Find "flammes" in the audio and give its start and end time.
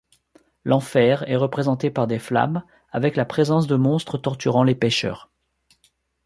2.17-2.63